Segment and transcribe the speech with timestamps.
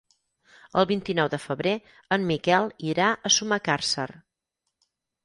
[0.79, 1.73] El vint-i-nou de febrer
[2.17, 4.07] en Miquel irà a Sumacàrcer.